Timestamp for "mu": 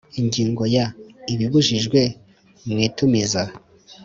2.67-2.77